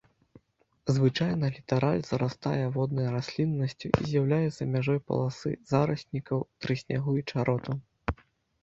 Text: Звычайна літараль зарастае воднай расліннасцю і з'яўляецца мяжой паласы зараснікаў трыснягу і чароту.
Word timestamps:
Звычайна 0.95 1.45
літараль 1.57 2.01
зарастае 2.11 2.63
воднай 2.79 3.07
расліннасцю 3.17 3.87
і 3.99 4.11
з'яўляецца 4.13 4.69
мяжой 4.79 4.99
паласы 5.11 5.49
зараснікаў 5.75 6.39
трыснягу 6.67 7.11
і 7.23 7.29
чароту. 7.31 7.81